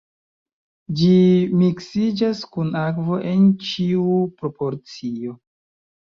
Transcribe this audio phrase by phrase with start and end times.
[0.99, 1.09] Ĝi
[1.63, 4.07] miksiĝas kun akvo en ĉiu
[4.41, 5.37] proporcio.